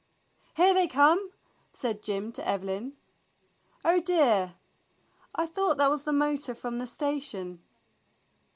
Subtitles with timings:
[0.55, 1.29] "Here they come!"
[1.73, 2.93] said Jim to Evelyn.
[3.85, 4.55] "Oh, dear,
[5.35, 7.61] I thought that was the motor from the station."